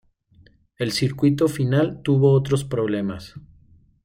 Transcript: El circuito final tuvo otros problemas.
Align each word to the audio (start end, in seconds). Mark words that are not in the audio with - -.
El 0.79 0.93
circuito 0.93 1.47
final 1.47 2.01
tuvo 2.01 2.33
otros 2.33 2.63
problemas. 2.63 3.35